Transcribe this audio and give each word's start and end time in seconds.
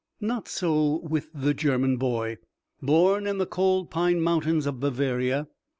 Not 0.19 0.47
so 0.47 0.95
with 1.07 1.29
the 1.31 1.53
German 1.53 1.97
boy, 1.97 2.39
born 2.81 3.27
in 3.27 3.37
the 3.37 3.45
cold 3.45 3.91
Pine 3.91 4.19
Mountains 4.19 4.65
of 4.65 4.79
Bavaria. 4.79 5.47